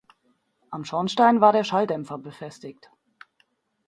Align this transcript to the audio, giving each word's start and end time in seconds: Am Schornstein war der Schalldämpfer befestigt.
Am 0.71 0.83
Schornstein 0.83 1.41
war 1.41 1.53
der 1.53 1.63
Schalldämpfer 1.63 2.17
befestigt. 2.17 2.89